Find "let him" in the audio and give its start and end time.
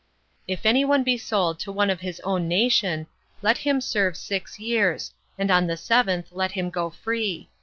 3.43-3.79, 6.31-6.71